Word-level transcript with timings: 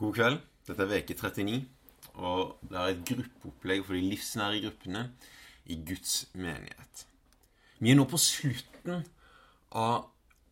God 0.00 0.14
kveld. 0.16 0.38
Dette 0.64 0.80
er 0.80 0.88
veke 0.88 1.12
39, 1.12 1.58
og 2.24 2.54
det 2.70 2.76
er 2.78 2.92
et 2.94 3.00
gruppeopplegg 3.04 3.82
for 3.84 3.92
de 3.92 4.00
livsnære 4.00 4.60
gruppene 4.64 5.02
i 5.68 5.76
Guds 5.84 6.14
menighet. 6.32 7.02
Vi 7.80 7.92
er 7.92 7.98
nå 7.98 8.06
på 8.08 8.16
slutten 8.16 9.02
av 9.76 10.06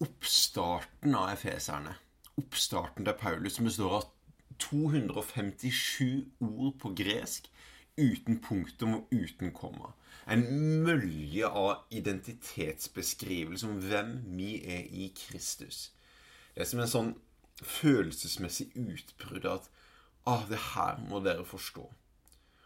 oppstarten 0.05 1.17
av 1.17 1.33
efeserne. 1.33 1.95
Oppstarten 2.37 3.09
til 3.09 3.17
Paulus, 3.23 3.57
som 3.57 3.71
består 3.71 3.95
av 4.03 4.11
257 4.61 6.29
ord 6.45 6.77
på 6.83 6.93
gresk 6.99 7.49
uten 7.97 8.43
punktum 8.45 8.99
og 8.99 9.15
uten 9.17 9.55
komma. 9.57 9.95
En 10.29 10.45
mølje 10.85 11.49
av 11.49 11.87
identitetsbeskrivelse 11.89 13.65
om 13.65 13.81
hvem 13.81 14.13
vi 14.37 14.59
er 14.61 14.85
i 14.93 15.09
Kristus. 15.17 15.87
Det 16.53 16.67
er 16.67 16.69
som 16.69 16.85
en 16.85 16.93
sånn 16.93 17.11
følelsesmessig 17.65 18.69
utbrudd 18.79 19.47
at 19.51 19.71
ah, 20.29 20.45
det 20.49 20.61
her 20.75 21.01
må 21.09 21.23
dere 21.25 21.47
forstå. 21.47 21.87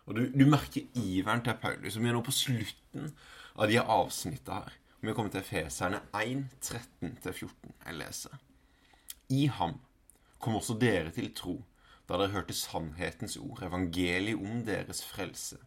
Og 0.07 0.16
du, 0.19 0.25
du 0.35 0.47
merker 0.51 0.89
iveren 0.99 1.45
til 1.45 1.59
Paulus. 1.62 1.97
Og 1.97 2.03
vi 2.03 2.11
er 2.11 2.16
nå 2.16 2.23
på 2.27 2.35
slutten 2.35 3.13
av 3.55 3.71
de 3.71 3.79
avsnittene 3.80 4.59
her. 4.59 4.79
Og 5.01 5.09
vi 5.09 5.15
kommer 5.16 5.35
til 5.35 5.43
Efeserne 5.43 6.02
1, 6.15 6.47
13-14. 6.63 7.75
Jeg 7.87 7.99
leser. 7.99 8.39
I 9.33 9.47
ham 9.47 9.79
kom 10.43 10.59
også 10.59 10.77
dere 10.79 11.13
til 11.15 11.30
tro, 11.35 11.57
da 12.09 12.19
dere 12.19 12.35
hørte 12.35 12.55
sannhetens 12.57 13.38
ord, 13.38 13.63
evangeliet 13.63 14.38
om 14.43 14.65
deres 14.66 15.02
frelse. 15.07 15.61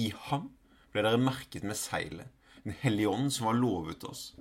I 0.00 0.08
ham 0.28 0.48
ble 0.92 1.04
dere 1.04 1.20
merket 1.20 1.64
med 1.64 1.78
seilet, 1.78 2.28
Den 2.62 2.76
hellige 2.78 3.10
ånd 3.10 3.32
som 3.34 3.48
var 3.48 3.56
lovet 3.58 4.04
oss. 4.06 4.36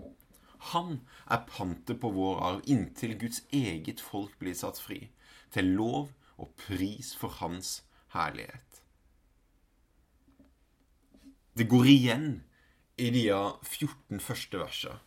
Han 0.69 0.99
er 1.25 1.45
pantet 1.49 1.99
på 2.01 2.11
vår 2.13 2.41
arv 2.47 2.67
inntil 2.69 3.15
Guds 3.19 3.41
eget 3.49 4.03
folk 4.03 4.37
blir 4.41 4.57
satt 4.57 4.79
fri, 4.81 5.07
til 5.51 5.73
lov 5.77 6.11
og 6.37 6.53
pris 6.67 7.15
for 7.17 7.33
Hans 7.41 7.81
herlighet. 8.13 8.81
Det 11.57 11.67
går 11.69 11.89
igjen 11.89 12.27
i 13.01 13.09
de 13.11 13.25
14 13.31 14.21
første 14.23 14.61
versene 14.61 14.99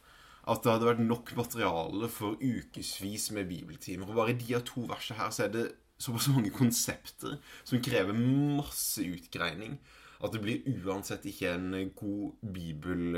at 0.45 0.61
det 0.61 0.75
hadde 0.75 0.89
vært 0.91 1.05
nok 1.05 1.31
materiale 1.39 2.09
for 2.13 2.37
ukevis 2.37 3.31
med 3.33 3.49
bibeltimer. 3.49 4.11
Og 4.11 4.19
bare 4.19 4.35
i 4.35 4.41
de 4.41 4.59
to 4.69 4.85
versene 4.91 5.17
her 5.23 5.31
så 5.33 5.47
er 5.47 5.55
det 5.55 5.65
såpass 5.97 6.29
mange 6.29 6.53
konsepter 6.53 7.39
som 7.65 7.81
krever 7.85 8.13
masse 8.13 9.01
utgreining, 9.09 9.79
at 10.21 10.35
det 10.35 10.43
blir 10.45 10.67
uansett 10.85 11.25
ikke 11.29 11.55
en 11.55 11.91
god 11.97 12.35
bibel 12.55 13.17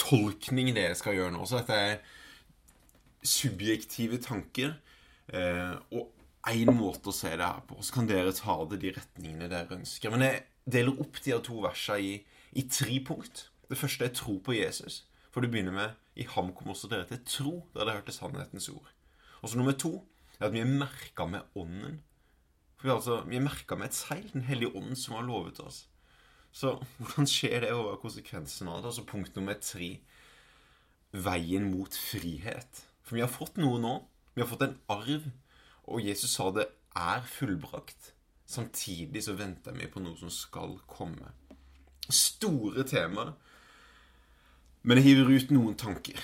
tolkning 0.00 0.72
det 0.74 0.88
jeg 0.88 1.00
skal 1.00 1.18
gjøre 1.18 1.34
nå. 1.34 1.46
Så 1.46 1.60
dette 1.60 1.78
er 1.78 1.96
subjektive 3.24 4.20
tanker. 4.22 4.76
Eh, 5.32 5.74
og 5.96 6.10
én 6.50 6.72
måte 6.76 7.10
å 7.10 7.16
se 7.16 7.32
det 7.32 7.46
her 7.46 7.64
på. 7.68 7.80
Så 7.80 7.96
kan 7.96 8.08
dere 8.08 8.34
ta 8.36 8.56
det 8.70 8.80
de 8.82 8.92
retningene 8.98 9.48
dere 9.50 9.78
ønsker. 9.78 10.12
Men 10.12 10.26
jeg 10.26 10.44
deler 10.76 11.00
opp 11.04 11.20
de 11.24 11.32
her 11.32 11.44
to 11.44 11.60
versene 11.64 12.00
i, 12.04 12.14
i 12.60 12.66
tre 12.68 13.00
punkt. 13.06 13.48
Det 13.70 13.80
første 13.80 14.06
er 14.06 14.16
tro 14.16 14.36
på 14.44 14.56
Jesus. 14.56 15.02
For 15.32 15.42
du 15.42 15.50
begynner 15.50 15.74
med 15.74 16.20
i 16.20 16.26
ham 16.30 16.52
kom 16.54 16.70
også 16.70 16.90
dere 16.92 17.08
til 17.08 17.22
tro 17.26 17.54
da 17.74 17.82
dere 17.82 17.98
hørte 17.98 18.14
sannhetens 18.14 18.68
ord. 18.70 18.90
Og 19.42 19.50
så 19.50 19.58
nummer 19.58 19.74
to 19.76 19.96
er 20.38 20.48
at 20.48 20.54
vi 20.54 20.62
er 20.62 20.68
merka 20.70 21.26
med 21.26 21.56
Ånden. 21.58 21.98
For 22.78 22.86
vi 22.86 22.92
er, 22.92 22.98
altså, 22.98 23.16
er 23.24 23.42
merka 23.42 23.78
med 23.78 23.90
et 23.90 23.96
seil, 23.96 24.28
Den 24.32 24.46
hellige 24.46 24.76
ånd 24.76 24.94
som 25.00 25.16
har 25.16 25.26
lovet 25.26 25.60
oss. 25.60 25.86
Så 26.54 26.76
hvordan 27.00 27.26
skjer 27.26 27.64
det, 27.64 27.72
og 27.74 27.88
hva 27.88 27.94
er 27.96 28.02
konsekvensen 28.02 28.70
av 28.70 28.82
det? 28.82 28.92
Altså 28.92 29.06
punkt 29.08 29.34
nummer 29.34 29.56
tre 29.58 29.96
veien 31.14 31.66
mot 31.70 31.94
frihet. 31.98 32.84
For 33.02 33.18
vi 33.18 33.24
har 33.24 33.32
fått 33.32 33.58
noe 33.58 33.80
nå. 33.82 33.94
Vi 34.34 34.42
har 34.42 34.50
fått 34.50 34.64
en 34.66 34.78
arv, 34.90 35.26
og 35.90 36.02
Jesus 36.02 36.34
sa 36.34 36.48
det 36.54 36.68
er 36.98 37.26
fullbrakt. 37.26 38.12
Samtidig 38.46 39.24
så 39.26 39.34
venter 39.38 39.74
vi 39.74 39.90
på 39.90 40.02
noe 40.02 40.18
som 40.18 40.30
skal 40.32 40.76
komme. 40.90 41.32
Store 42.10 42.84
temaer. 42.86 43.34
Men 44.84 45.00
jeg 45.00 45.08
hiver 45.08 45.30
ut 45.32 45.52
noen 45.54 45.76
tanker, 45.80 46.18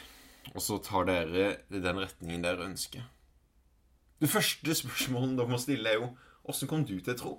og 0.53 0.61
så 0.63 0.77
tar 0.85 1.07
dere 1.09 1.53
den 1.73 2.03
retningen 2.03 2.43
dere 2.45 2.67
ønsker. 2.69 3.07
Det 4.21 4.29
første 4.29 4.75
spørsmålet 4.77 5.39
dere 5.39 5.49
må 5.49 5.59
stille, 5.59 5.89
er 5.89 6.03
jo 6.03 6.11
åssen 6.51 6.69
kom 6.69 6.85
du 6.85 6.99
til 7.01 7.17
tro? 7.17 7.39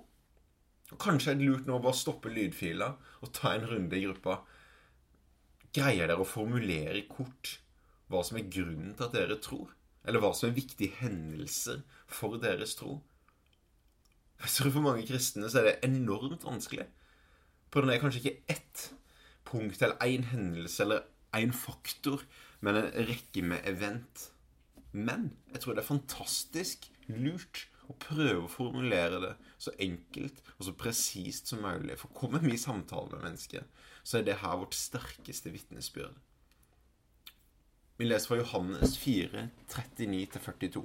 Og 0.92 0.98
Kanskje 1.00 1.32
er 1.32 1.38
det 1.40 1.48
lurt 1.48 1.68
nå 1.68 1.78
å 1.78 1.82
bare 1.82 1.96
stoppe 1.96 2.32
lydfila 2.32 2.92
og 3.22 3.32
ta 3.36 3.54
en 3.56 3.68
runde 3.70 3.96
i 3.96 4.04
gruppa. 4.04 4.42
Greier 5.72 6.10
dere 6.10 6.20
å 6.20 6.28
formulere 6.28 7.06
kort 7.08 7.56
hva 8.12 8.20
som 8.26 8.36
er 8.36 8.50
grunnen 8.52 8.92
til 8.96 9.08
at 9.08 9.16
dere 9.16 9.38
tror? 9.40 9.72
Eller 10.04 10.20
hva 10.20 10.32
som 10.36 10.50
er 10.50 10.58
viktige 10.58 10.98
hendelser 11.00 11.80
for 12.10 12.36
deres 12.42 12.76
tro? 12.76 12.98
Jeg 14.42 14.50
tror 14.50 14.74
For 14.74 14.84
mange 14.84 15.06
kristne 15.06 15.48
så 15.48 15.62
er 15.62 15.68
det 15.70 15.86
enormt 15.86 16.44
vanskelig. 16.44 16.88
For 17.72 17.86
det 17.86 17.94
er 17.94 18.02
kanskje 18.02 18.20
ikke 18.20 18.52
ett 18.52 18.88
punkt 19.48 19.82
eller 19.82 19.96
én 20.04 20.26
hendelse 20.32 20.82
eller 20.84 21.06
én 21.32 21.54
faktor, 21.56 22.24
men 22.60 22.76
en 22.76 22.90
rekke 23.08 23.44
med 23.46 23.64
event. 23.68 24.28
Men 24.92 25.30
jeg 25.54 25.62
tror 25.62 25.76
det 25.76 25.84
er 25.84 25.92
fantastisk 25.94 26.90
lurt 27.08 27.68
å 27.92 27.98
prøve 28.00 28.40
å 28.44 28.50
formulere 28.50 29.20
det 29.22 29.32
så 29.60 29.72
enkelt 29.82 30.40
og 30.56 30.66
så 30.66 30.74
presist 30.78 31.52
som 31.52 31.62
mulig. 31.64 31.98
For 32.00 32.12
kommer 32.16 32.42
vi 32.42 32.56
i 32.56 32.60
samtale 32.60 33.10
med 33.12 33.26
mennesker, 33.28 33.66
så 34.02 34.18
er 34.18 34.26
det 34.26 34.40
her 34.42 34.58
vårt 34.60 34.76
sterkeste 34.76 35.52
vitnesbyrd. 35.54 36.16
Vi 38.00 38.08
leser 38.08 38.32
fra 38.32 38.40
Johannes 38.40 38.96
4, 38.98 39.46
39-42. 39.70 40.82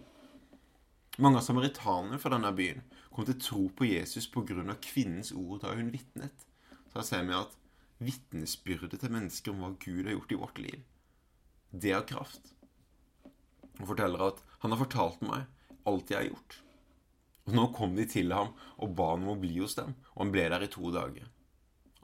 Mange 1.24 1.40
av 1.40 1.48
samaritanene 1.48 2.20
fra 2.22 2.30
denne 2.36 2.52
byen 2.54 2.84
kom 3.10 3.26
til 3.26 3.40
tro 3.42 3.64
på 3.74 3.88
Jesus 3.90 4.28
pga. 4.30 4.76
kvinnens 4.84 5.32
ord 5.32 5.64
da 5.64 5.74
hun 5.74 5.90
vitnet. 5.90 6.46
Så 6.92 7.00
her 7.00 7.08
ser 7.08 7.26
vi 7.26 7.34
at 7.34 7.56
vitnesbyrdet 7.98 9.02
til 9.02 9.16
mennesker 9.16 9.56
om 9.56 9.64
hva 9.64 9.72
Gud 9.82 10.06
har 10.06 10.14
gjort 10.14 10.32
i 10.32 10.40
vårt 10.44 10.62
liv, 10.62 10.84
det 11.72 11.96
har 11.96 12.06
kraft. 12.06 12.54
Hun 13.80 13.90
forteller 13.90 14.28
at 14.28 14.44
han 14.62 14.74
har 14.74 14.82
fortalt 14.84 15.26
meg 15.26 15.48
alt 15.90 16.12
jeg 16.12 16.20
har 16.20 16.30
gjort. 16.30 16.60
Og 17.48 17.56
Nå 17.56 17.70
kom 17.76 17.96
de 17.96 18.06
til 18.10 18.34
ham 18.36 18.54
og 18.78 18.94
ba 18.98 19.14
ham 19.14 19.26
om 19.26 19.38
å 19.38 19.42
bli 19.42 19.56
hos 19.58 19.78
dem, 19.80 19.96
og 20.16 20.26
han 20.26 20.34
ble 20.36 20.48
der 20.52 20.66
i 20.66 20.72
to 20.72 20.92
dager. 20.92 21.30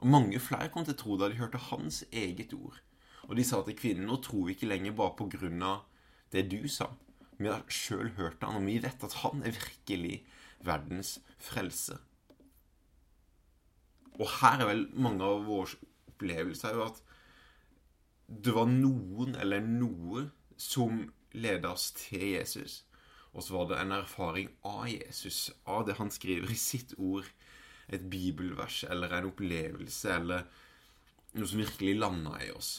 Og 0.00 0.10
Mange 0.10 0.40
flere 0.40 0.70
kom 0.72 0.86
til 0.88 0.96
tro 1.00 1.18
da 1.20 1.28
de 1.28 1.38
hørte 1.40 1.60
hans 1.70 2.02
eget 2.10 2.54
ord. 2.56 2.80
Og 3.28 3.36
de 3.36 3.44
sa 3.46 3.60
til 3.64 3.76
kvinnen 3.76 4.08
nå 4.08 4.18
tror 4.24 4.48
vi 4.48 4.56
ikke 4.56 4.68
lenger 4.68 4.96
bare 4.96 5.16
på 5.18 5.28
grunn 5.36 5.62
av 5.64 5.84
det 6.32 6.46
du 6.52 6.64
sa. 6.68 6.90
Vi 7.38 7.48
har 7.50 7.64
sjøl 7.72 8.12
hørt 8.18 8.44
han, 8.44 8.60
og 8.60 8.68
vi 8.68 8.80
vet 8.84 9.04
at 9.04 9.20
han 9.22 9.44
er 9.44 9.56
virkelig 9.56 10.18
verdens 10.64 11.18
frelse. 11.42 11.98
Og 14.14 14.28
her 14.40 14.62
er 14.62 14.70
vel 14.70 14.86
mange 14.94 15.26
av 15.26 15.44
våre 15.48 15.76
opplevelser 16.12 16.76
jo 16.76 16.84
at 16.86 17.00
det 18.28 18.54
var 18.56 18.70
noen 18.70 19.34
eller 19.40 19.64
noe 19.64 20.28
som 20.56 21.02
leda 21.34 21.74
oss 21.74 21.90
til 21.98 22.22
Jesus. 22.36 22.84
Og 23.34 23.42
så 23.42 23.56
var 23.56 23.68
det 23.70 23.80
en 23.82 23.92
erfaring 23.96 24.50
av 24.62 24.86
Jesus, 24.88 25.50
av 25.66 25.86
det 25.88 25.98
han 25.98 26.12
skriver 26.14 26.52
i 26.54 26.58
sitt 26.58 26.94
ord. 26.98 27.26
Et 27.90 28.02
bibelvers 28.10 28.84
eller 28.88 29.12
en 29.12 29.28
opplevelse 29.28 30.12
eller 30.14 30.46
noe 31.34 31.48
som 31.50 31.60
virkelig 31.60 31.96
landa 31.98 32.38
i 32.44 32.52
oss. 32.54 32.76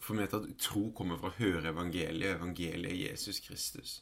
For 0.00 0.14
vi 0.14 0.22
vet 0.22 0.36
at 0.38 0.46
tro 0.62 0.86
kommer 0.96 1.18
fra 1.20 1.32
å 1.32 1.38
høre 1.40 1.74
evangeliet, 1.74 2.38
evangeliet 2.38 2.94
er 2.94 3.02
Jesus 3.10 3.42
Kristus. 3.44 3.98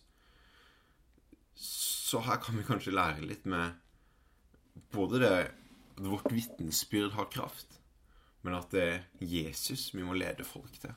Så 1.59 2.23
her 2.25 2.39
kan 2.45 2.57
vi 2.57 2.67
kanskje 2.69 2.95
lære 2.95 3.27
litt 3.27 3.49
med 3.49 3.75
både 4.95 5.23
det 5.25 5.33
at 5.99 6.05
vårt 6.05 6.31
vitnesbyrd 6.31 7.17
har 7.17 7.33
kraft, 7.33 7.81
men 8.47 8.55
at 8.55 8.71
det 8.71 8.85
er 8.87 9.03
Jesus 9.19 9.89
vi 9.97 10.05
må 10.07 10.15
lede 10.15 10.47
folk 10.47 10.77
til. 10.79 10.95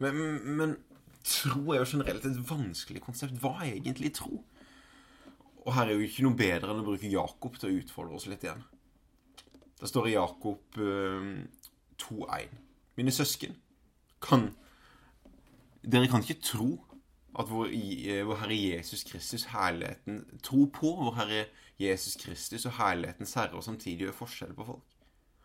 Men, 0.00 0.16
men 0.56 0.78
Tro 1.26 1.72
er 1.72 1.82
jo 1.82 1.88
generelt 1.92 2.24
et 2.24 2.38
vanskelig 2.50 3.02
konsept. 3.04 3.38
Hva 3.42 3.58
er 3.60 3.76
egentlig 3.76 4.14
tro? 4.16 4.40
Og 5.60 5.74
her 5.76 5.90
er 5.90 5.98
jo 5.98 6.06
ikke 6.06 6.24
noe 6.24 6.38
bedre 6.38 6.72
enn 6.72 6.82
å 6.82 6.86
bruke 6.86 7.10
Jakob 7.12 7.58
til 7.60 7.68
å 7.68 7.80
utfordre 7.82 8.16
oss 8.16 8.28
litt 8.30 8.44
igjen. 8.46 8.62
Det 9.80 9.88
står 9.88 10.10
i 10.10 10.16
Jakob 10.16 10.78
uh, 10.80 10.86
eh, 10.86 11.66
2,1. 12.00 12.56
Mine 12.96 13.12
søsken, 13.12 13.56
kan 14.20 14.50
Dere 15.80 16.10
kan 16.12 16.20
ikke 16.20 16.42
tro 16.44 16.74
at 17.38 17.48
vår, 17.48 17.70
eh, 17.72 18.26
vår, 18.26 18.36
Herre 18.42 18.56
Jesus 18.56 19.04
Kristus, 19.08 19.46
herligheten 19.48 20.40
Tro 20.44 20.66
på 20.74 20.90
vår 20.98 21.14
Herre 21.16 21.44
Jesus 21.80 22.18
Kristus 22.20 22.66
og 22.68 22.74
herlighetens 22.76 23.32
Herre, 23.34 23.56
og 23.56 23.64
samtidig 23.64 24.04
gjør 24.04 24.18
forskjell 24.18 24.52
på 24.54 24.66
folk. 24.66 24.98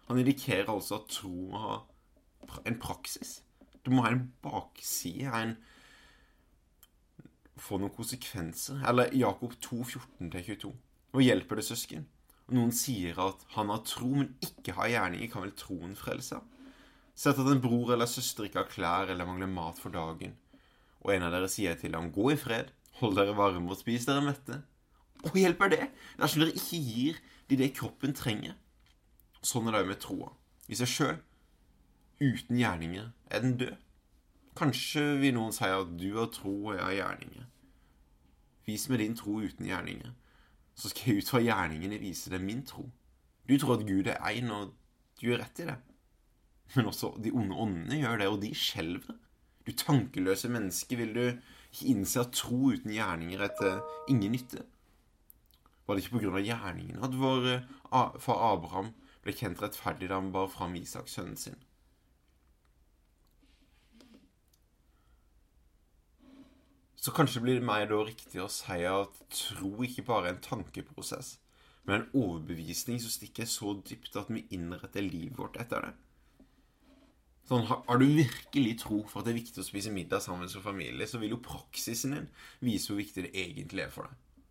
Han 0.09 0.19
indikerer 0.19 0.71
altså 0.73 0.99
at 0.99 1.07
tro 1.09 1.31
må 1.51 1.61
ha 1.61 1.77
en 2.65 2.79
praksis. 2.79 3.43
Det 3.85 3.93
må 3.93 4.03
ha 4.03 4.11
en 4.11 4.33
bakside, 4.43 5.31
en 5.31 5.55
Få 7.61 7.79
noen 7.79 7.93
konsekvenser. 7.95 8.81
Eller 8.87 9.13
Jakob 9.15 9.55
2, 9.63 9.83
14-22. 10.19 10.73
Hva 11.15 11.23
hjelper 11.23 11.61
det 11.61 11.67
søsken? 11.69 12.03
Og 12.45 12.57
noen 12.57 12.73
sier 12.75 13.17
at 13.23 13.45
han 13.55 13.71
har 13.71 13.81
tro, 13.87 14.11
men 14.19 14.33
ikke 14.43 14.75
har 14.77 14.91
gjerninger, 14.91 15.31
kan 15.31 15.45
vel 15.45 15.55
troen 15.57 15.95
frelse? 15.97 16.41
Sett 17.15 17.39
at 17.39 17.47
en 17.47 17.61
bror 17.63 17.93
eller 17.95 18.09
søster 18.11 18.45
ikke 18.45 18.59
har 18.59 18.71
klær 18.71 19.11
eller 19.13 19.27
mangler 19.27 19.47
mat 19.49 19.79
for 19.79 19.93
dagen, 19.93 20.35
Og 21.05 21.13
en 21.13 21.21
av 21.21 21.31
dere 21.35 21.47
sier 21.47 21.75
til 21.77 21.93
ham, 21.93 22.07
gå 22.09 22.31
i 22.33 22.35
fred, 22.35 22.71
hold 22.97 23.15
dere 23.15 23.35
varme 23.37 23.69
og 23.69 23.77
spis 23.77 24.07
dere 24.07 24.23
mette. 24.25 24.55
Og 25.29 25.35
hjelper 25.37 25.69
det? 25.69 25.87
Dersom 26.17 26.41
dere 26.41 26.55
ikke 26.57 26.79
gir 26.81 27.19
de 27.49 27.59
det 27.59 27.75
kroppen 27.77 28.15
trenger. 28.17 28.55
Sånn 29.45 29.69
er 29.69 29.75
det 29.75 29.83
òg 29.83 29.91
med 29.91 30.01
troa. 30.01 30.31
I 30.65 30.77
seg 30.79 30.89
sjøl, 30.89 31.19
uten 32.17 32.57
gjerninger, 32.57 33.11
er 33.29 33.43
den 33.45 33.53
død. 33.61 33.84
Kanskje 34.55 35.03
vil 35.19 35.35
noen 35.35 35.51
si 35.55 35.67
at 35.67 35.89
du 35.99 36.13
har 36.15 36.29
tro 36.31 36.53
og 36.53 36.77
jeg 36.77 36.83
har 36.83 36.95
gjerninger. 36.95 37.47
Vis 38.65 38.85
meg 38.89 39.01
din 39.01 39.17
tro 39.19 39.41
uten 39.43 39.67
gjerninger, 39.67 40.13
så 40.75 40.89
skal 40.91 41.09
jeg 41.11 41.23
ut 41.23 41.31
fra 41.33 41.41
gjerningene 41.43 41.99
vise 42.01 42.31
deg 42.31 42.43
min 42.43 42.63
tro. 42.65 42.85
Du 43.45 43.53
tror 43.59 43.75
at 43.75 43.85
Gud 43.87 44.07
er 44.09 44.21
én, 44.31 44.49
og 44.49 44.71
du 45.19 45.27
gjør 45.27 45.43
rett 45.43 45.59
i 45.61 45.67
det. 45.67 45.75
Men 46.73 46.89
også 46.89 47.11
de 47.21 47.33
onde 47.35 47.59
åndene 47.65 47.99
gjør 47.99 48.23
det, 48.23 48.29
og 48.31 48.39
de 48.41 48.53
skjelver. 48.57 49.19
Du 49.67 49.71
tankeløse 49.71 50.49
menneske, 50.49 50.97
vil 50.97 51.13
du 51.13 51.23
ikke 51.27 51.91
innse 51.91 52.23
at 52.23 52.33
tro 52.37 52.71
uten 52.71 52.95
gjerninger 52.95 53.43
er 53.45 53.53
til 53.59 54.15
ingen 54.15 54.33
nytte? 54.37 54.63
Var 55.85 55.95
det 55.95 56.05
ikke 56.05 56.15
på 56.15 56.23
grunn 56.23 56.39
av 56.39 56.47
gjerningene 56.47 57.05
at 57.05 57.19
vår 57.19 57.47
eh, 57.51 57.65
far 58.23 58.43
Abraham 58.53 58.93
ble 59.21 59.35
kjent 59.35 59.61
rettferdig 59.61 60.09
da 60.09 60.17
han 60.17 60.31
bar 60.33 60.47
fram 60.53 60.77
Isak, 60.79 61.11
sønnen 61.11 61.37
sin? 61.37 61.59
Så 67.05 67.11
kanskje 67.13 67.43
blir 67.43 67.59
det 67.59 67.65
meg 67.67 67.83
da 67.91 67.99
riktig 68.01 68.39
å 68.41 68.47
si 68.49 68.79
at 68.89 69.17
tro 69.29 69.75
ikke 69.85 70.07
bare 70.07 70.31
er 70.31 70.33
en 70.33 70.41
tankeprosess, 70.41 71.35
men 71.85 71.99
en 71.99 72.07
overbevisning 72.17 72.97
som 72.97 73.11
stikker 73.13 73.45
så 73.45 73.75
dypt 73.85 74.15
at 74.17 74.31
vi 74.33 74.41
innretter 74.57 75.05
livet 75.05 75.37
vårt 75.37 75.59
etter 75.61 75.85
det. 75.85 75.91
Sånn, 77.45 77.67
har, 77.69 77.99
du 78.01 78.07
virkelig 78.09 78.71
tro 78.81 79.03
for 79.05 79.21
at 79.21 79.27
det 79.27 79.35
er 79.35 79.37
viktig 79.43 79.61
å 79.61 79.67
spise 79.67 79.93
middag 79.93 80.23
sammen 80.25 80.49
som 80.49 80.65
familie, 80.65 81.05
så 81.05 81.21
vil 81.21 81.35
jo 81.35 81.43
praksisen 81.45 82.15
din 82.15 82.25
vise 82.65 82.89
hvor 82.89 82.97
viktig 82.97 83.27
det 83.27 83.35
egentlig 83.37 83.85
er 83.85 83.93
for 83.93 84.09
deg. 84.09 84.47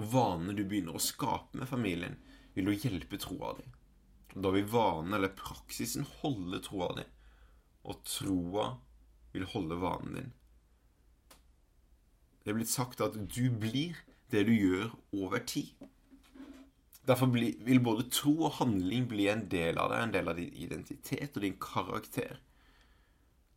Og 0.00 0.08
vanene 0.14 0.56
du 0.56 0.64
begynner 0.64 0.96
å 0.96 1.02
skape 1.02 1.60
med 1.60 1.68
familien, 1.68 2.16
vil 2.56 2.72
jo 2.72 2.78
hjelpe 2.86 3.20
troa 3.20 3.52
di. 3.60 3.68
Da 4.32 4.54
vil 4.56 4.64
vanen 4.72 5.18
eller 5.18 5.36
praksisen 5.36 6.08
holde 6.22 6.64
troa 6.64 6.88
di, 7.02 7.04
og 7.84 8.00
troa 8.08 8.70
vil 9.36 9.44
holde 9.52 9.84
vanen 9.84 10.20
din. 10.22 10.34
Det 12.46 12.52
er 12.52 12.60
blitt 12.60 12.70
sagt 12.70 13.00
at 13.02 13.16
du 13.18 13.48
blir 13.50 13.96
det 14.30 14.44
du 14.46 14.52
gjør 14.54 14.92
over 15.18 15.40
tid. 15.42 15.72
Derfor 17.06 17.26
vil 17.26 17.80
både 17.82 18.04
tro 18.10 18.36
og 18.46 18.52
handling 18.60 19.08
bli 19.10 19.26
en 19.30 19.42
del 19.50 19.80
av 19.82 19.90
deg, 19.90 20.02
en 20.04 20.14
del 20.14 20.30
av 20.30 20.38
din 20.38 20.52
identitet 20.54 21.34
og 21.34 21.42
din 21.42 21.56
karakter. 21.58 22.38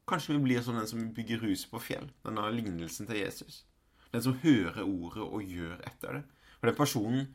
Kanskje 0.10 0.34
vi 0.34 0.42
blir 0.48 0.66
som 0.66 0.74
den 0.74 0.90
som 0.90 1.06
bygger 1.14 1.46
huset 1.46 1.70
på 1.70 1.84
fjell, 1.86 2.10
denne 2.26 2.48
lignelsen 2.50 3.06
til 3.06 3.22
Jesus. 3.22 3.62
Den 4.10 4.26
som 4.26 4.40
hører 4.42 4.82
ordet 4.82 5.22
og 5.22 5.46
gjør 5.46 5.78
etter 5.86 6.18
det. 6.18 6.24
For 6.58 6.72
den 6.72 6.82
personen 6.82 7.32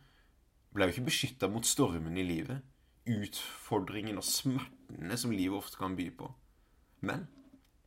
ble 0.74 0.90
jo 0.90 0.96
ikke 0.96 1.06
beskytta 1.06 1.52
mot 1.54 1.70
stormene 1.70 2.18
i 2.18 2.28
livet, 2.34 2.66
utfordringen 3.06 4.18
og 4.18 4.26
smertene 4.26 5.22
som 5.22 5.30
livet 5.30 5.62
ofte 5.62 5.78
kan 5.78 5.94
by 5.94 6.10
på. 6.18 6.34
Men 7.06 7.28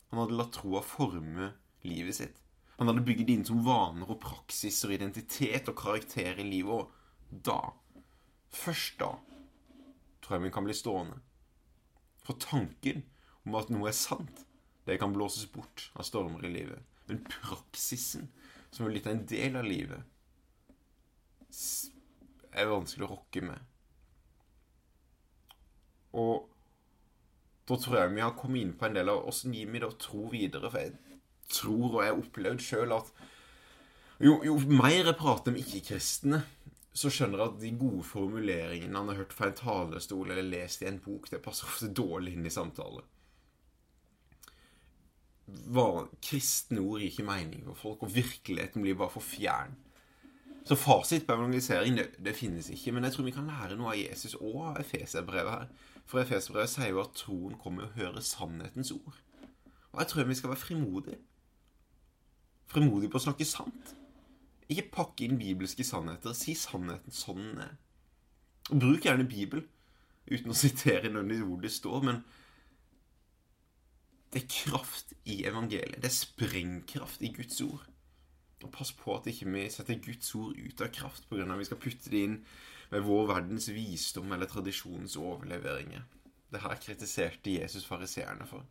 han 0.07 0.23
hadde 0.23 0.39
latt 0.39 0.55
troa 0.55 0.87
forme 0.87 1.51
livet 1.83 2.23
sitt. 2.23 2.46
Han 2.77 2.91
hadde 2.91 3.05
bygget 3.05 3.31
inn 3.33 3.45
som 3.45 3.63
vaner 3.65 4.09
og 4.09 4.19
praksis 4.21 4.83
og 4.85 4.93
identitet 4.93 5.69
og 5.71 5.77
karakter 5.79 6.37
i 6.37 6.45
livet, 6.45 6.85
og 6.85 7.41
da 7.45 7.59
Først 8.47 8.95
da 9.01 9.09
tror 10.23 10.37
jeg 10.37 10.43
vi 10.45 10.51
kan 10.55 10.63
bli 10.63 10.73
stående. 10.73 11.17
For 12.23 12.39
tanken 12.39 13.03
om 13.45 13.55
at 13.59 13.71
noe 13.71 13.89
er 13.91 13.95
sant, 13.95 14.43
det 14.87 14.99
kan 15.01 15.13
blåses 15.15 15.49
bort 15.51 15.89
av 15.95 16.07
stormer 16.07 16.45
i 16.47 16.51
livet. 16.51 16.83
Men 17.07 17.23
praksisen, 17.27 18.29
som 18.71 18.85
er 18.85 18.95
blitt 18.95 19.07
en 19.11 19.25
del 19.27 19.59
av 19.59 19.67
livet, 19.67 20.03
er 22.51 22.71
vanskelig 22.71 23.07
å 23.07 23.11
rokke 23.13 23.43
med. 23.45 23.59
Og 26.17 26.47
da 27.67 27.75
tror 27.75 27.99
jeg 27.99 28.15
vi 28.15 28.23
har 28.23 28.35
kommet 28.39 28.63
inn 28.63 28.75
på 28.79 28.87
en 28.87 28.95
del 28.95 29.11
av 29.11 29.27
åssen 29.27 29.55
gir 29.55 29.69
vi 29.71 29.83
da 29.83 29.91
tro 29.99 30.27
videre. 30.31 30.71
For 30.71 30.83
jeg 30.83 31.16
tror, 31.57 31.89
og 31.89 31.99
jeg 32.03 32.13
har 32.13 32.21
opplevd 32.21 32.63
sjøl, 32.63 32.93
at 32.97 33.11
jo, 34.23 34.39
jo 34.45 34.55
mer 34.69 35.11
jeg 35.11 35.17
prater 35.17 35.53
med 35.53 35.65
ikke-kristne, 35.65 36.41
så 36.97 37.11
skjønner 37.13 37.43
jeg 37.43 37.51
at 37.51 37.59
de 37.61 37.73
gode 37.77 38.05
formuleringene 38.07 38.97
han 38.97 39.11
har 39.11 39.19
hørt 39.19 39.35
fra 39.37 39.51
en 39.51 39.57
talerstol 39.57 40.31
eller 40.33 40.47
lest 40.47 40.81
i 40.81 40.89
en 40.89 40.97
bok, 41.03 41.29
det 41.29 41.43
passer 41.45 41.69
ofte 41.69 41.91
dårlig 41.93 42.33
inn 42.33 42.47
i 42.49 42.53
samtale. 42.53 43.03
Hva, 45.47 46.07
kristne 46.23 46.81
ord 46.81 47.03
gir 47.03 47.11
ikke 47.11 47.27
mening 47.27 47.67
for 47.69 47.83
folk, 47.83 48.07
og 48.07 48.15
virkeligheten 48.15 48.83
blir 48.83 48.97
bare 48.99 49.13
for 49.13 49.23
fjern. 49.23 49.77
Så 50.67 50.75
fasit 50.75 51.23
på 51.27 51.37
evangelisering 51.37 51.95
det, 51.95 52.07
det, 52.19 52.33
finnes 52.35 52.67
ikke, 52.73 52.91
men 52.91 53.05
jeg 53.07 53.13
tror 53.13 53.27
vi 53.29 53.35
kan 53.37 53.47
lære 53.47 53.77
noe 53.79 53.93
av 53.93 54.01
Jesus 54.01 54.35
og 54.35 54.57
av 54.73 54.81
Efeserbrevet 54.81 55.53
her. 55.53 55.69
For 56.09 56.19
Efeserbrevet 56.19 56.73
sier 56.73 56.91
jo 56.91 57.05
at 57.05 57.15
troen 57.15 57.55
kommer 57.61 57.85
å 57.85 57.93
høre 57.95 58.23
sannhetens 58.25 58.91
ord. 58.95 59.21
Og 59.93 60.01
jeg 60.01 60.11
tror 60.11 60.27
vi 60.27 60.35
skal 60.35 60.51
være 60.51 60.65
frimodige. 60.65 61.21
Frimodige 62.67 63.11
på 63.11 63.19
å 63.19 63.25
snakke 63.27 63.47
sant. 63.47 63.93
Ikke 64.67 64.89
pakke 64.97 65.27
inn 65.27 65.39
bibelske 65.39 65.85
sannheter. 65.87 66.35
Si 66.35 66.55
sannheten 66.57 67.15
sånn 67.15 67.43
den 67.43 67.61
er. 67.63 67.75
Bruk 68.67 69.05
gjerne 69.07 69.23
Bibel, 69.27 69.63
uten 70.27 70.51
å 70.51 70.57
sitere 70.57 71.07
nødvendigvis 71.07 71.45
hvor 71.47 71.61
det 71.63 71.71
står, 71.71 72.01
men 72.03 72.23
det 74.33 74.41
er 74.41 74.49
kraft 74.51 75.13
i 75.23 75.37
evangeliet. 75.47 76.01
Det 76.03 76.09
er 76.09 76.17
sprengkraft 76.17 77.23
i 77.23 77.31
Guds 77.35 77.61
ord. 77.63 77.85
Og 78.65 78.71
pass 78.73 78.91
på 78.91 79.15
at 79.15 79.29
ikke 79.29 79.47
vi 79.53 79.67
setter 79.71 80.01
Guds 80.03 80.33
ord 80.35 80.57
ut 80.57 80.81
av 80.83 80.91
kraft 80.91 81.29
pga. 81.29 81.45
at 81.45 81.59
vi 81.59 81.69
skal 81.69 81.79
putte 81.79 82.11
det 82.11 82.23
inn 82.25 82.39
med 82.91 83.05
vår 83.05 83.27
verdens 83.31 83.69
visdom 83.69 84.31
eller 84.31 84.49
tradisjonens 84.51 85.15
overleveringer. 85.15 86.03
Det 86.51 86.61
her 86.63 86.75
kritiserte 86.75 87.53
Jesus 87.53 87.85
fariseerne 87.85 88.47
for. 88.47 88.65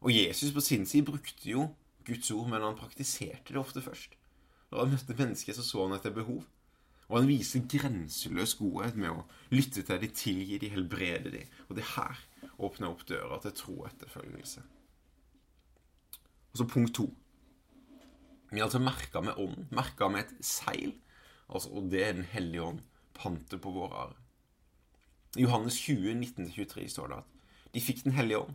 Og 0.00 0.12
Jesus 0.12 0.52
på 0.52 0.60
sin 0.60 0.86
side 0.86 1.04
brukte 1.04 1.50
jo 1.50 1.68
Guds 2.10 2.30
ord, 2.34 2.48
men 2.50 2.64
han 2.64 2.78
praktiserte 2.78 3.54
det 3.54 3.60
ofte 3.60 3.82
først. 3.84 4.16
Når 4.70 4.84
han 4.84 4.92
møtte 4.94 5.16
mennesker, 5.18 5.54
så 5.56 5.64
så 5.66 5.86
han 5.86 5.96
etter 5.96 6.14
behov. 6.14 6.44
Og 7.10 7.16
han 7.18 7.26
viser 7.26 7.66
grenseløs 7.66 8.54
godhet 8.58 8.98
med 8.98 9.10
å 9.10 9.24
lytte 9.50 9.82
til 9.82 9.98
de, 10.02 10.10
tilgi 10.14 10.60
de, 10.62 10.70
helbrede 10.70 11.32
de. 11.34 11.40
Og 11.68 11.74
det 11.78 11.88
her 11.96 12.20
åpner 12.62 12.92
opp 12.92 13.02
døra 13.08 13.40
til 13.42 13.56
tro 13.58 13.74
og 13.80 13.88
etterfølgelse. 13.88 14.62
Og 16.52 16.60
så 16.60 16.66
punkt 16.70 16.94
to. 16.98 17.08
Vi 18.50 18.58
er 18.58 18.66
altså 18.66 18.82
merka 18.82 19.22
med 19.22 19.38
ånden, 19.38 19.66
merka 19.74 20.08
med 20.10 20.24
et 20.24 20.46
seil. 20.46 20.94
Altså, 21.50 21.70
og 21.74 21.90
det 21.90 22.04
er 22.06 22.12
Den 22.12 22.30
hellige 22.30 22.62
ånd, 22.62 22.80
pante 23.14 23.58
på 23.58 23.70
våre 23.74 24.06
arv. 24.06 24.16
I 25.36 25.42
Johannes 25.42 25.76
20, 25.78 26.14
19-23 26.14 26.88
står 26.90 27.10
det 27.10 27.18
at 27.18 27.74
de 27.74 27.80
fikk 27.82 28.04
Den 28.04 28.16
hellige 28.16 28.38
ånd 28.38 28.54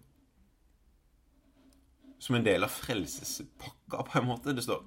som 2.19 2.37
en 2.37 2.45
del 2.45 2.65
av 2.65 2.73
frelsespakka, 2.73 4.03
på 4.07 4.19
en 4.19 4.29
måte. 4.29 4.53
Det 4.55 4.63
står 4.65 4.83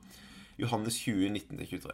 Johannes 0.58 0.98
20, 1.04 1.28
19-23. 1.36 1.92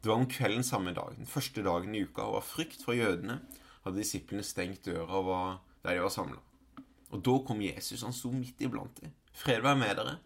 Det 0.00 0.08
var 0.08 0.16
om 0.16 0.28
kvelden 0.30 0.64
samme 0.64 0.94
dag, 0.96 1.12
den 1.16 1.28
første 1.28 1.62
dagen 1.64 1.94
i 1.94 2.04
uka, 2.06 2.24
og 2.24 2.40
av 2.40 2.46
frykt 2.48 2.84
for 2.86 2.96
jødene 2.96 3.40
hadde 3.84 4.00
disiplene 4.00 4.44
stengt 4.46 4.86
døra 4.88 5.18
og 5.18 5.28
var 5.28 5.58
der 5.84 5.96
de 5.96 6.04
var 6.04 6.14
samla. 6.14 6.40
Og 7.10 7.22
da 7.26 7.36
kom 7.44 7.60
Jesus, 7.64 8.04
han 8.06 8.14
sto 8.16 8.30
midt 8.32 8.60
iblant 8.64 9.00
dem. 9.02 9.12
Fred 9.36 9.64
være 9.64 9.80
med 9.80 9.96
dere. 9.98 10.18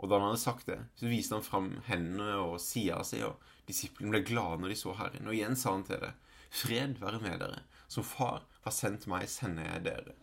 Og 0.00 0.08
da 0.08 0.16
han 0.16 0.30
hadde 0.30 0.42
sagt 0.42 0.68
det, 0.70 0.78
så 0.96 1.08
viste 1.10 1.36
han 1.36 1.44
fram 1.44 1.70
hendene 1.88 2.38
og 2.40 2.60
sida 2.62 3.02
si, 3.04 3.20
og 3.24 3.40
disiplene 3.68 4.14
ble 4.14 4.22
glade 4.28 4.62
når 4.62 4.72
de 4.72 4.78
så 4.80 4.94
Herren. 4.96 5.28
Og 5.28 5.36
igjen 5.36 5.58
sa 5.58 5.74
han 5.74 5.84
til 5.88 6.00
det, 6.04 6.12
fred 6.50 6.96
være 7.02 7.20
med 7.22 7.40
dere. 7.42 7.64
Som 7.90 8.06
Far 8.06 8.46
har 8.64 8.74
sendt 8.74 9.08
meg, 9.10 9.26
sender 9.28 9.66
jeg 9.66 9.84
dere. 9.88 10.14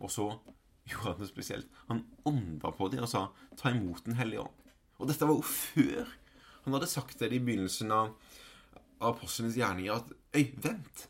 Og 0.00 0.12
så 0.12 0.30
gjorde 0.86 1.12
han 1.12 1.20
det 1.22 1.28
spesielt. 1.30 1.68
Han 1.90 2.04
ånda 2.28 2.72
på 2.74 2.88
dem 2.92 3.04
og 3.06 3.10
sa, 3.10 3.26
ta 3.58 3.72
imot 3.74 4.04
Den 4.06 4.18
hellige 4.18 4.46
ånd. 4.46 4.72
Og 4.98 5.10
dette 5.10 5.26
var 5.28 5.36
jo 5.36 5.44
før 5.44 6.06
han 6.66 6.74
hadde 6.74 6.88
sagt 6.90 7.20
det 7.22 7.30
i 7.30 7.38
begynnelsen 7.38 7.92
av 7.94 8.16
apostlenes 9.06 9.54
gjerninger 9.54 9.92
at 9.94 10.08
Øy, 10.34 10.48
vent! 10.64 11.04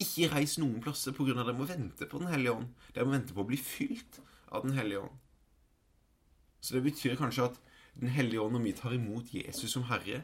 Ikke 0.00 0.30
reis 0.32 0.56
noen 0.58 0.80
plasser 0.82 1.12
pga. 1.12 1.34
dere 1.36 1.52
må 1.52 1.66
vente 1.68 2.08
på 2.08 2.18
Den 2.18 2.30
hellige 2.32 2.54
ånd. 2.56 2.70
Dere 2.94 3.04
må 3.04 3.12
vente 3.12 3.34
på 3.36 3.44
å 3.44 3.50
bli 3.50 3.58
fylt 3.60 4.20
av 4.48 4.64
Den 4.64 4.72
hellige 4.78 5.04
ånd. 5.04 5.18
Så 6.60 6.74
det 6.74 6.82
betyr 6.86 7.18
kanskje 7.20 7.50
at 7.50 7.60
Den 8.00 8.08
hellige 8.08 8.40
ånd, 8.40 8.56
når 8.56 8.64
vi 8.64 8.72
tar 8.72 8.94
imot 8.96 9.34
Jesus 9.34 9.72
som 9.72 9.84
Herre 9.90 10.22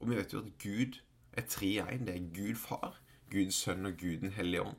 Og 0.00 0.10
vi 0.10 0.16
vet 0.16 0.32
jo 0.32 0.42
at 0.44 0.52
Gud 0.60 1.00
er 1.32 1.48
tre 1.48 1.66
i 1.66 1.80
én. 1.80 2.04
Det 2.04 2.14
er 2.14 2.30
Gud 2.36 2.56
Far, 2.60 3.00
Gud 3.30 3.50
Sønn 3.50 3.86
og 3.86 3.96
Gud 3.96 4.20
Den 4.20 4.36
hellige 4.36 4.62
ånd. 4.62 4.76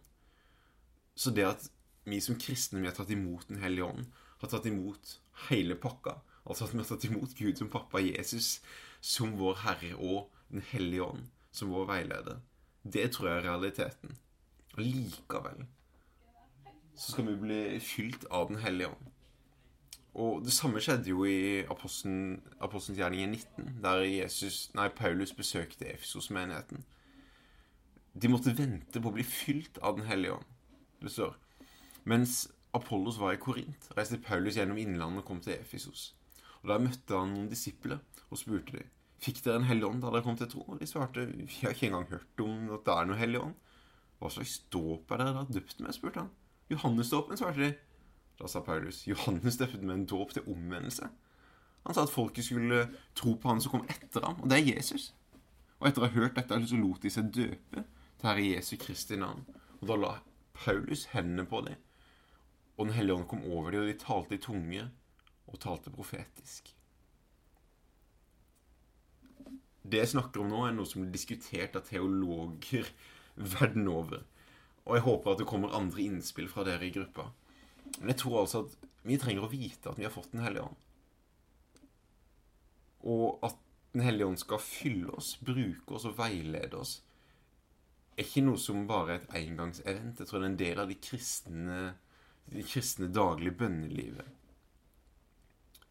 Så 1.15 1.31
det 1.31 1.45
at 1.45 1.71
vi 2.03 2.22
som 2.24 2.39
kristne 2.39 2.81
vi 2.81 2.89
har 2.89 2.96
tatt 2.98 3.12
imot 3.13 3.48
Den 3.50 3.62
hellige 3.62 3.86
ånd, 3.86 4.08
har 4.41 4.50
tatt 4.50 4.65
imot 4.65 5.17
hele 5.50 5.75
pakka, 5.77 6.20
Altså 6.46 6.65
at 6.65 6.74
vi 6.74 6.81
har 6.81 6.88
tatt 6.89 7.05
imot 7.05 7.36
Gud 7.38 7.60
som 7.60 7.70
pappa, 7.70 8.01
Jesus 8.01 8.62
som 9.01 9.36
vår 9.38 9.60
Herre 9.62 9.93
og 9.98 10.31
Den 10.50 10.63
hellige 10.72 11.05
ånd 11.05 11.27
som 11.51 11.70
vår 11.70 11.86
veileder. 11.86 12.41
Det 12.84 13.12
tror 13.12 13.29
jeg 13.29 13.38
er 13.38 13.48
realiteten. 13.50 14.17
Og 14.77 14.84
likevel 14.84 15.65
så 16.96 17.13
skal 17.13 17.27
vi 17.27 17.39
bli 17.39 17.79
fylt 17.79 18.25
av 18.29 18.50
Den 18.50 18.62
hellige 18.62 18.89
ånd. 18.91 19.12
Og 20.13 20.41
det 20.43 20.51
samme 20.51 20.81
skjedde 20.84 21.10
jo 21.10 21.24
i 21.24 21.63
Apostelen, 21.72 22.41
Apostelens 22.60 23.00
gjerning 23.00 23.31
19, 23.31 23.77
der 23.84 24.03
Jesus, 24.03 24.72
nei, 24.75 24.89
Paulus 24.89 25.31
besøkte 25.34 25.88
Efesos-menigheten. 25.88 26.84
De 28.13 28.27
måtte 28.27 28.51
vente 28.58 29.00
på 29.00 29.08
å 29.08 29.15
bli 29.15 29.24
fylt 29.24 29.79
av 29.79 29.96
Den 29.98 30.10
hellige 30.10 30.36
ånd. 30.41 30.50
Det 31.01 31.13
står. 31.13 31.38
Mens 32.03 32.48
Apollos 32.74 33.20
var 33.20 33.36
i 33.36 33.41
Korint, 33.41 33.89
reiste 33.98 34.17
Paulus 34.17 34.58
gjennom 34.58 34.79
innlandet 34.79 35.22
og 35.22 35.27
kom 35.27 35.41
til 35.43 35.58
Efesos. 35.58 36.13
Og 36.62 36.70
Der 36.70 36.81
møtte 36.81 37.17
han 37.17 37.34
noen 37.36 37.50
disipler 37.51 38.00
og 38.29 38.39
spurte 38.39 38.79
dem 38.79 38.89
Fikk 39.22 39.43
dere 39.46 39.60
en 39.60 39.67
hellig 39.70 39.86
ånd 39.86 40.00
da 40.01 40.10
dere 40.10 40.25
kom 40.25 40.38
til 40.38 40.50
tro. 40.50 40.63
Og 40.65 40.79
de 40.81 40.88
svarte 40.89 41.27
vi 41.29 41.46
har 41.62 41.75
ikke 41.75 41.91
engang 41.91 42.08
hørt 42.10 42.41
om 42.41 42.72
at 42.74 42.88
det 42.88 42.93
er 42.96 43.05
noe 43.05 43.20
hellig 43.20 43.41
ånd. 43.43 43.53
Hva 44.17 44.31
slags 44.34 44.55
dåp 44.74 45.12
er 45.13 45.22
dere 45.22 45.36
da 45.36 45.43
døpt 45.46 45.84
med? 45.84 45.93
spurte 45.93 46.24
han. 46.24 46.31
Johannesdåpen, 46.74 47.38
svarte 47.38 47.62
de. 47.62 47.70
Da 48.41 48.50
sa 48.50 48.63
Paulus 48.65 49.03
Johannes 49.05 49.60
døpte 49.62 49.84
med 49.86 49.93
en 49.93 50.08
dåp 50.10 50.34
til 50.34 50.48
omvendelse. 50.50 51.12
Han 51.86 51.98
sa 51.98 52.08
at 52.08 52.13
folket 52.13 52.48
skulle 52.48 52.88
tro 53.17 53.36
på 53.38 53.50
han 53.50 53.62
som 53.62 53.75
kom 53.75 53.86
etter 53.89 54.25
ham, 54.25 54.41
og 54.41 54.50
det 54.50 54.58
er 54.58 54.75
Jesus. 54.75 55.12
Og 55.77 55.89
etter 55.89 56.01
å 56.01 56.10
ha 56.10 56.15
hørt 56.17 56.38
dette, 56.38 56.58
så 56.70 56.81
lot 56.81 57.01
de 57.05 57.13
seg 57.13 57.29
døpe 57.34 57.86
til 57.86 58.25
Herre 58.25 58.48
Jesu 58.55 58.75
Kristi 58.81 59.17
navn. 59.22 59.46
Og 59.81 59.88
da 59.89 59.98
la 59.98 60.12
Paulus 60.58 61.08
hendene 61.13 61.46
på 61.50 61.62
dem, 61.65 61.77
og 62.77 62.87
Den 62.87 62.95
hellige 62.95 63.15
ånd 63.15 63.27
kom 63.29 63.43
over 63.45 63.71
dem, 63.71 63.83
og 63.83 63.89
de 63.91 63.97
talte 63.99 64.37
i 64.37 64.41
tunge 64.41 64.85
og 65.51 65.59
talte 65.61 65.91
profetisk. 65.93 66.71
Det 69.81 69.99
jeg 69.99 70.11
snakker 70.13 70.43
om 70.43 70.51
nå, 70.51 70.61
er 70.67 70.75
noe 70.77 70.87
som 70.87 71.01
blir 71.01 71.13
diskutert 71.13 71.75
av 71.77 71.85
teologer 71.87 72.87
verden 73.57 73.89
over. 73.91 74.23
Og 74.85 74.97
jeg 74.97 75.05
håper 75.05 75.33
at 75.33 75.41
det 75.41 75.49
kommer 75.49 75.75
andre 75.77 76.05
innspill 76.05 76.49
fra 76.49 76.65
dere 76.65 76.87
i 76.87 76.93
gruppa. 76.93 77.27
Men 77.99 78.13
jeg 78.13 78.21
tror 78.23 78.41
altså 78.43 78.63
at 78.65 78.89
vi 79.05 79.17
trenger 79.19 79.45
å 79.45 79.51
vite 79.51 79.89
at 79.89 79.99
vi 79.99 80.05
har 80.05 80.13
fått 80.13 80.31
Den 80.33 80.43
hellige 80.45 80.69
ånd. 80.69 80.79
Og 83.11 83.41
at 83.45 83.57
Den 83.91 84.05
hellige 84.05 84.29
ånd 84.29 84.39
skal 84.39 84.61
fylle 84.63 85.11
oss, 85.17 85.35
bruke 85.43 85.97
oss 85.97 86.05
og 86.07 86.15
veilede 86.15 86.77
oss, 86.79 87.01
er 88.15 88.23
ikke 88.23 88.43
noe 88.45 88.59
som 88.59 88.85
bare 88.87 89.15
er 89.17 89.19
et 89.19 89.33
engangsevent. 89.41 90.19
Jeg 90.19 90.29
tror 90.29 90.39
det 90.39 90.45
er 90.45 90.51
en 90.51 90.61
del 90.61 90.81
av 90.83 90.91
de 90.91 90.97
kristne, 91.03 91.79
de 92.50 92.63
kristne 92.65 93.07
daglige 93.13 93.55
bønnelivet. 93.60 94.27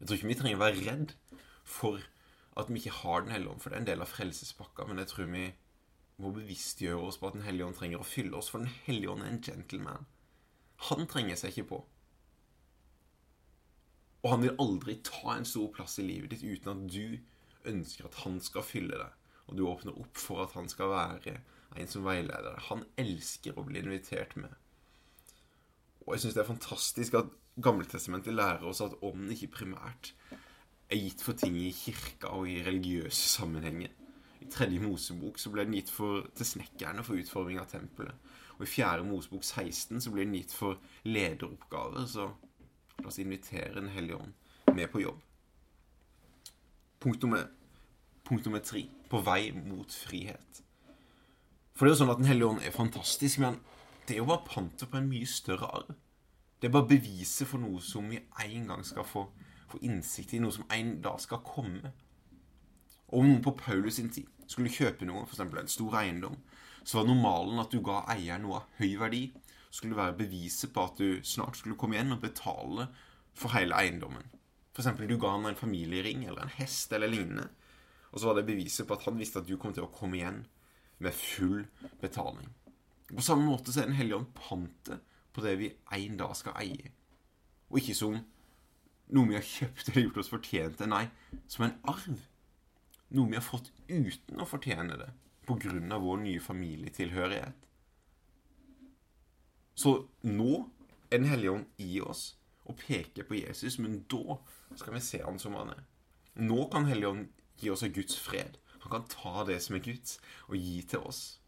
Jeg 0.01 0.09
tror 0.09 0.17
ikke 0.17 0.31
vi 0.31 0.39
trenger 0.41 0.59
å 0.59 0.65
være 0.65 0.85
redd 0.87 1.15
for 1.69 2.01
at 2.61 2.71
vi 2.71 2.81
ikke 2.81 2.99
har 3.03 3.23
Den 3.23 3.33
hellige 3.33 3.53
ånd, 3.53 3.61
for 3.63 3.71
det 3.71 3.77
er 3.77 3.83
en 3.85 3.91
del 3.91 4.03
av 4.05 4.11
frelsespakka. 4.11 4.87
Men 4.89 4.99
jeg 4.99 5.11
tror 5.13 5.31
vi 5.31 5.47
må 6.21 6.33
bevisstgjøre 6.37 7.07
oss 7.07 7.21
på 7.21 7.29
at 7.29 7.37
Den 7.37 7.47
hellige 7.47 7.69
ånd 7.69 7.79
trenger 7.79 8.01
å 8.03 8.09
fylle 8.09 8.37
oss, 8.37 8.51
for 8.51 8.65
Den 8.65 8.73
hellige 8.87 9.13
ånd 9.13 9.25
er 9.25 9.33
en 9.33 9.43
gentleman. 9.45 10.09
Han 10.91 11.07
trenger 11.07 11.37
seg 11.37 11.53
ikke 11.53 11.71
på. 11.75 11.81
Og 14.21 14.31
han 14.35 14.43
vil 14.45 14.57
aldri 14.61 14.99
ta 15.05 15.37
en 15.37 15.49
stor 15.49 15.71
plass 15.73 15.99
i 16.01 16.05
livet 16.05 16.35
ditt 16.35 16.45
uten 16.45 16.73
at 16.73 16.93
du 16.93 17.71
ønsker 17.71 18.09
at 18.09 18.19
han 18.25 18.41
skal 18.45 18.65
fylle 18.65 18.97
deg. 18.97 19.17
Og 19.49 19.57
du 19.57 19.65
åpner 19.69 19.97
opp 20.01 20.21
for 20.21 20.45
at 20.45 20.53
han 20.57 20.69
skal 20.71 20.93
være 20.93 21.39
en 21.77 21.89
som 21.89 22.05
veileder 22.05 22.51
deg. 22.51 22.67
Han 22.69 22.85
elsker 23.01 23.57
å 23.57 23.65
bli 23.69 23.81
invitert 23.83 24.37
med. 24.41 24.53
Og 26.07 26.15
jeg 26.15 26.25
syns 26.25 26.37
det 26.37 26.43
er 26.45 26.53
fantastisk 26.53 27.19
at 27.21 27.31
Gammeltestamentet 27.61 28.35
lærer 28.35 28.65
oss 28.65 28.81
at 28.81 28.95
ånden 29.03 29.33
ikke 29.35 29.51
primært 29.59 30.13
er 30.91 30.99
gitt 30.99 31.23
for 31.23 31.37
ting 31.39 31.57
i 31.59 31.71
kirka 31.75 32.31
og 32.35 32.49
i 32.49 32.61
religiøse 32.65 33.29
sammenhenger. 33.37 33.91
I 34.41 34.49
tredje 34.51 34.81
Mosebok 34.81 35.39
så 35.39 35.51
ble 35.53 35.67
den 35.67 35.77
gitt 35.77 35.91
for, 35.93 36.25
til 36.35 36.47
snekkerne 36.47 37.05
for 37.05 37.21
utforming 37.21 37.61
av 37.61 37.69
tempelet. 37.71 38.15
Og 38.57 38.65
i 38.65 38.71
fjerde 38.71 39.05
Mosebok 39.05 39.45
16 39.45 40.01
så 40.01 40.13
ble 40.15 40.25
den 40.25 40.39
gitt 40.39 40.55
for 40.57 40.81
lederoppgaver. 41.05 42.07
Så 42.09 42.31
la 43.01 43.11
oss 43.11 43.21
invitere 43.21 43.75
Den 43.77 43.93
hellige 43.93 44.17
ånd 44.17 44.75
med 44.75 44.89
på 44.93 45.03
jobb. 45.05 45.21
Punkt 47.01 47.23
nummer, 47.23 47.47
punkt 48.25 48.45
nummer 48.45 48.65
tre. 48.65 48.87
På 49.11 49.21
vei 49.27 49.51
mot 49.53 49.93
frihet. 49.93 50.63
For 51.75 51.87
det 51.87 51.93
er 51.93 51.97
jo 51.97 52.01
sånn 52.03 52.13
at 52.13 52.21
Den 52.21 52.29
hellige 52.29 52.51
ånd 52.55 52.65
er 52.65 52.77
fantastisk, 52.77 53.41
men 53.41 53.61
det 54.07 54.17
er 54.17 54.23
jo 54.23 54.29
bare 54.31 54.47
pantet 54.47 54.91
på 54.91 54.99
en 54.99 55.09
mye 55.11 55.27
større 55.27 55.69
arv. 55.81 55.95
Det 56.61 56.69
er 56.69 56.73
bare 56.75 56.91
beviset 56.91 57.49
for 57.49 57.63
noe 57.63 57.81
som 57.81 58.11
vi 58.11 58.19
en 58.45 58.67
gang 58.69 58.83
skal 58.85 59.07
få, 59.07 59.25
få 59.71 59.81
innsikt 59.87 60.35
i, 60.37 60.41
noe 60.43 60.53
som 60.53 60.67
en 60.75 60.97
dag 61.03 61.21
skal 61.23 61.41
komme. 61.47 61.93
Om 63.11 63.27
noen 63.27 63.45
på 63.45 63.55
Paulus 63.59 63.97
sin 63.97 64.11
tid 64.13 64.29
skulle 64.51 64.73
kjøpe 64.73 65.07
noe, 65.09 65.25
f.eks. 65.25 65.41
en 65.41 65.73
stor 65.73 65.97
eiendom, 66.03 66.37
så 66.85 67.01
var 67.01 67.09
normalen 67.09 67.63
at 67.63 67.73
du 67.73 67.81
ga 67.85 68.03
eieren 68.13 68.45
noe 68.47 68.61
av 68.61 68.77
høy 68.81 68.99
verdi. 69.01 69.23
Skulle 69.71 69.99
være 69.99 70.19
beviset 70.19 70.73
på 70.75 70.85
at 70.85 70.99
du 70.99 71.21
snart 71.27 71.59
skulle 71.59 71.79
komme 71.79 71.97
igjen 71.97 72.17
og 72.17 72.23
betale 72.25 72.89
for 73.39 73.55
hele 73.55 73.77
eiendommen. 73.79 74.27
F.eks. 74.75 74.93
du 75.01 75.17
ga 75.17 75.35
han 75.37 75.49
en 75.49 75.59
familiering 75.59 76.27
eller 76.27 76.45
en 76.45 76.57
hest 76.59 76.93
eller 76.93 77.11
lignende. 77.11 77.49
Og 78.11 78.21
så 78.21 78.31
var 78.31 78.41
det 78.41 78.49
beviset 78.51 78.89
på 78.89 78.97
at 78.99 79.07
han 79.07 79.19
visste 79.19 79.41
at 79.41 79.49
du 79.49 79.57
kom 79.57 79.75
til 79.75 79.87
å 79.87 79.93
komme 79.95 80.19
igjen 80.19 80.43
med 81.01 81.15
full 81.17 81.65
betaling. 82.03 82.51
På 83.11 83.25
samme 83.25 83.47
måte 83.49 83.73
så 83.73 83.83
er 83.83 83.91
Den 83.91 83.99
hellige 83.99 84.21
ånd 84.21 84.35
pantet 84.37 85.07
på 85.35 85.43
det 85.45 85.57
vi 85.59 85.71
en 85.97 86.19
dag 86.21 86.35
skal 86.39 86.59
eie. 86.63 86.93
Og 87.71 87.81
ikke 87.81 87.97
som 87.99 88.19
noe 89.11 89.27
vi 89.31 89.39
har 89.39 89.47
kjøpt 89.47 89.89
eller 89.91 90.07
gjort 90.07 90.21
oss 90.23 90.31
fortjent 90.31 90.79
til. 90.79 90.91
Nei, 90.91 91.07
som 91.51 91.67
en 91.67 91.79
arv. 91.91 92.27
Noe 93.11 93.31
vi 93.31 93.39
har 93.39 93.47
fått 93.47 93.73
uten 93.89 94.43
å 94.43 94.47
fortjene 94.47 94.99
det 95.01 95.11
på 95.49 95.57
grunn 95.59 95.91
av 95.91 96.05
vår 96.07 96.21
nye 96.23 96.43
familietilhørighet. 96.43 97.67
Så 99.75 99.97
nå 100.27 100.53
er 101.11 101.19
Den 101.19 101.27
hellige 101.27 101.51
ånd 101.51 101.83
i 101.83 102.01
oss 102.01 102.37
og 102.71 102.79
peker 102.79 103.27
på 103.27 103.35
Jesus, 103.41 103.81
men 103.83 104.05
da 104.07 104.37
skal 104.79 104.95
vi 104.95 105.03
se 105.03 105.23
han 105.25 105.41
som 105.43 105.57
han 105.59 105.73
er. 105.75 105.81
Nå 106.39 106.69
kan 106.71 106.87
Hellige 106.87 107.11
ånd 107.11 107.29
gi 107.59 107.71
oss 107.73 107.83
av 107.83 107.91
Guds 107.97 108.15
fred. 108.21 108.61
Han 108.85 108.93
kan 108.93 109.09
ta 109.11 109.45
det 109.49 109.59
som 109.65 109.75
er 109.77 109.83
Guds, 109.85 110.21
og 110.47 110.55
gi 110.57 110.83
til 110.87 111.03
oss. 111.03 111.40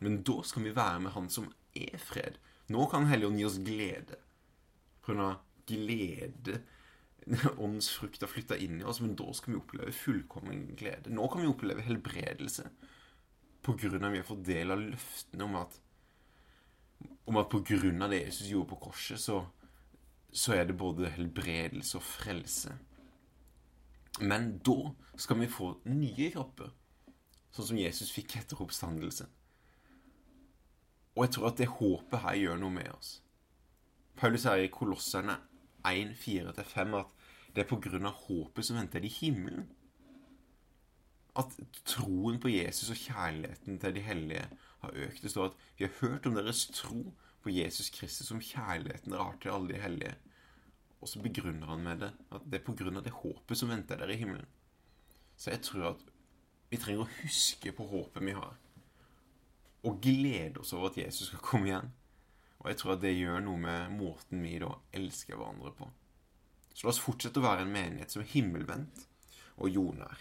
Men 0.00 0.22
da 0.26 0.40
skal 0.46 0.64
vi 0.64 0.74
være 0.76 1.00
med 1.04 1.14
Han 1.14 1.28
som 1.32 1.50
er 1.76 1.96
fred. 2.00 2.38
Nå 2.72 2.86
kan 2.90 3.08
Helligånd 3.10 3.40
gi 3.40 3.46
oss 3.48 3.58
glede. 3.64 4.20
På 5.00 5.12
grunn 5.12 5.26
av 5.26 5.40
glede 5.68 6.60
Åndens 7.62 7.90
frukt 7.92 8.22
har 8.24 8.30
flytta 8.32 8.56
inn 8.56 8.80
i 8.80 8.86
oss, 8.88 9.00
men 9.04 9.12
da 9.18 9.28
skal 9.36 9.52
vi 9.52 9.60
oppleve 9.60 9.92
fullkommen 9.94 10.70
glede. 10.78 11.12
Nå 11.12 11.28
kan 11.28 11.44
vi 11.44 11.50
oppleve 11.50 11.84
helbredelse 11.84 12.70
på 13.60 13.74
grunn 13.76 14.04
av 14.04 14.14
vi 14.14 14.22
har 14.22 14.28
fått 14.28 14.46
del 14.46 14.72
av 14.72 14.80
løftene 14.80 15.44
om 15.46 15.58
at 15.60 15.80
om 17.30 17.38
at 17.40 17.48
på 17.52 17.60
grunn 17.64 18.02
av 18.02 18.12
det 18.12 18.24
Jesus 18.24 18.48
gjorde 18.50 18.72
på 18.72 18.78
korset, 18.88 19.20
så, 19.20 19.44
så 20.32 20.56
er 20.56 20.66
det 20.68 20.76
både 20.80 21.12
helbredelse 21.14 21.96
og 21.96 22.04
frelse. 22.04 22.74
Men 24.20 24.56
da 24.66 24.90
skal 25.20 25.38
vi 25.40 25.48
få 25.48 25.70
nye 25.88 26.30
kropper, 26.34 26.72
sånn 27.54 27.70
som 27.70 27.80
Jesus 27.80 28.10
fikk 28.12 28.34
etter 28.40 28.60
oppstandelse. 28.60 29.28
Og 31.20 31.26
jeg 31.26 31.34
tror 31.36 31.50
at 31.50 31.58
det 31.60 31.66
håpet 31.68 32.22
her 32.22 32.36
gjør 32.40 32.60
noe 32.62 32.72
med 32.72 32.86
oss. 32.94 33.08
Paulus 34.16 34.46
sier 34.46 34.62
i 34.64 34.70
Kolosserne 34.72 35.34
1.4-5 35.84 36.94
at 36.96 37.10
det 37.52 37.60
er 37.60 37.68
på 37.68 37.76
grunn 37.84 38.08
av 38.08 38.22
håpet 38.22 38.64
som 38.64 38.78
venter 38.80 39.04
i 39.04 39.10
himmelen. 39.12 39.66
At 41.36 41.52
troen 41.84 42.38
på 42.40 42.48
Jesus 42.48 42.88
og 42.94 43.02
kjærligheten 43.02 43.76
til 43.82 43.98
de 43.98 44.04
hellige 44.06 44.46
har 44.80 44.96
økt. 45.04 45.20
Det 45.20 45.34
står 45.34 45.50
at 45.50 45.60
vi 45.76 45.84
har 45.84 45.92
hørt 45.98 46.30
om 46.30 46.40
deres 46.40 46.62
tro 46.72 47.02
på 47.44 47.52
Jesus 47.52 47.92
Kristus 47.92 48.32
som 48.32 48.40
kjærligheten 48.40 49.12
dere 49.12 49.28
har 49.28 49.36
til 49.44 49.52
alle 49.52 49.74
de 49.74 49.84
hellige. 49.84 50.16
Og 51.04 51.12
så 51.12 51.20
begrunner 51.20 51.68
han 51.74 51.84
med 51.84 52.00
det 52.06 52.14
at 52.32 52.48
det 52.48 52.62
er 52.62 52.64
på 52.64 52.78
grunn 52.80 52.96
av 52.96 53.04
det 53.04 53.12
håpet 53.20 53.60
som 53.60 53.68
venter 53.68 54.00
dere 54.00 54.16
i 54.16 54.22
himmelen. 54.24 54.48
Så 55.36 55.52
jeg 55.52 55.66
tror 55.68 55.92
at 55.92 56.10
vi 56.72 56.80
trenger 56.80 57.04
å 57.04 57.12
huske 57.20 57.76
på 57.76 57.92
håpet 57.92 58.24
vi 58.24 58.38
har 58.40 58.56
og 59.86 60.00
glede 60.04 60.60
oss 60.60 60.72
over 60.76 60.90
at 60.90 60.98
Jesus 61.00 61.30
skal 61.30 61.42
komme 61.44 61.70
igjen. 61.70 61.92
Og 62.60 62.68
jeg 62.68 62.80
tror 62.80 62.94
at 62.94 63.04
det 63.04 63.14
gjør 63.16 63.40
noe 63.44 63.60
med 63.60 63.94
måten 63.96 64.42
vi 64.44 64.58
da 64.60 64.74
elsker 64.96 65.38
hverandre 65.38 65.72
på. 65.78 65.88
Så 66.74 66.86
la 66.86 66.92
oss 66.92 67.02
fortsette 67.02 67.40
å 67.40 67.46
være 67.46 67.64
en 67.64 67.72
menighet 67.72 68.12
som 68.12 68.22
er 68.22 68.32
himmelvendt 68.34 69.06
og 69.60 69.72
jordnær. 69.72 70.20